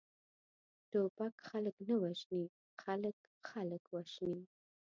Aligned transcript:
ټوپک 0.89 1.33
خلک 1.49 1.75
نه 1.87 1.95
وژني، 2.01 2.43
خلک، 2.83 3.17
خلک 3.49 3.83
وژني! 3.93 4.43